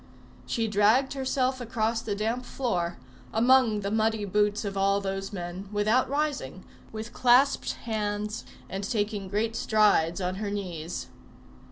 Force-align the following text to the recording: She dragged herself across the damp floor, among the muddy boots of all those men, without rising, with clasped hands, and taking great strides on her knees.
She 0.47 0.67
dragged 0.67 1.13
herself 1.13 1.61
across 1.61 2.01
the 2.01 2.15
damp 2.15 2.43
floor, 2.43 2.97
among 3.31 3.81
the 3.81 3.91
muddy 3.91 4.25
boots 4.25 4.65
of 4.65 4.75
all 4.75 4.99
those 4.99 5.31
men, 5.31 5.69
without 5.71 6.09
rising, 6.09 6.63
with 6.91 7.13
clasped 7.13 7.73
hands, 7.83 8.43
and 8.67 8.83
taking 8.83 9.27
great 9.27 9.55
strides 9.55 10.19
on 10.19 10.37
her 10.37 10.49
knees. 10.49 11.05